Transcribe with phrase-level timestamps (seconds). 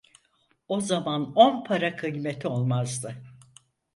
[0.67, 3.15] O zaman on para kıymeti olmazdı.